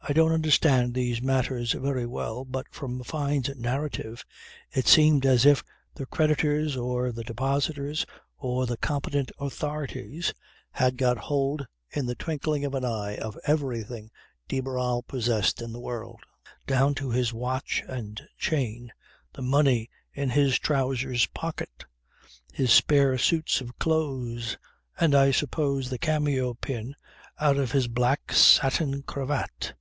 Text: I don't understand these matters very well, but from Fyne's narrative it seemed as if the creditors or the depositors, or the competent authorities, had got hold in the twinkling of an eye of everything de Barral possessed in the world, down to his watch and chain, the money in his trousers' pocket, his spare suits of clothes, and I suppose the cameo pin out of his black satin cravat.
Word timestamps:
I 0.00 0.12
don't 0.14 0.32
understand 0.32 0.94
these 0.94 1.20
matters 1.20 1.72
very 1.72 2.06
well, 2.06 2.44
but 2.46 2.66
from 2.72 3.02
Fyne's 3.02 3.50
narrative 3.56 4.24
it 4.70 4.86
seemed 4.86 5.26
as 5.26 5.44
if 5.44 5.62
the 5.96 6.06
creditors 6.06 6.76
or 6.78 7.10
the 7.12 7.24
depositors, 7.24 8.06
or 8.38 8.64
the 8.64 8.76
competent 8.78 9.32
authorities, 9.40 10.32
had 10.70 10.96
got 10.96 11.18
hold 11.18 11.66
in 11.90 12.06
the 12.06 12.14
twinkling 12.14 12.64
of 12.64 12.74
an 12.74 12.84
eye 12.86 13.16
of 13.18 13.36
everything 13.44 14.10
de 14.46 14.60
Barral 14.60 15.02
possessed 15.02 15.60
in 15.60 15.72
the 15.74 15.80
world, 15.80 16.20
down 16.66 16.94
to 16.94 17.10
his 17.10 17.34
watch 17.34 17.82
and 17.86 18.22
chain, 18.38 18.92
the 19.34 19.42
money 19.42 19.90
in 20.14 20.30
his 20.30 20.58
trousers' 20.60 21.26
pocket, 21.26 21.84
his 22.54 22.72
spare 22.72 23.18
suits 23.18 23.60
of 23.60 23.78
clothes, 23.80 24.56
and 24.98 25.14
I 25.14 25.32
suppose 25.32 25.90
the 25.90 25.98
cameo 25.98 26.54
pin 26.54 26.94
out 27.40 27.56
of 27.58 27.72
his 27.72 27.88
black 27.88 28.32
satin 28.32 29.02
cravat. 29.02 29.74